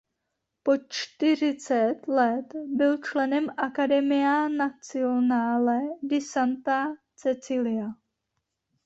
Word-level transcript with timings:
Po 0.63 0.73
čtyřicet 0.89 1.97
let 2.07 2.53
byl 2.75 2.97
členem 2.97 3.49
Accademia 3.57 4.47
Nazionale 4.47 5.79
di 6.01 6.21
Santa 6.21 6.95
Cecilia. 7.15 7.89